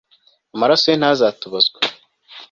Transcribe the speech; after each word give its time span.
amaraso 0.55 0.85
ye 0.87 0.97
ntazatubazwe 0.99 1.79